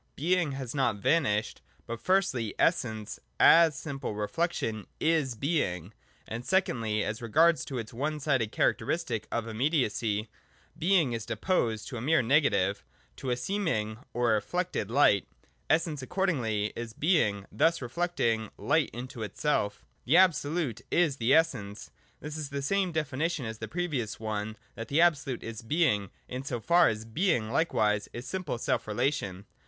[0.15, 5.93] —Being has not vanished: but, firstly, Essence, as simple self relation, is Being,
[6.27, 10.27] and secondly as regards its one sided charac teristic of immediacy,
[10.75, 12.83] Being is deposed to a mere nega tive,
[13.17, 15.27] to a seeming or reflected light—
[15.69, 19.85] Essence accordingly is Being thus reflecting light into itself.
[20.05, 21.91] The Absolute is the Essence.
[22.21, 26.09] This is the same defi nition as the previous one that the Absolute is Being,
[26.27, 29.45] in so far as Being likewise is simple self relation.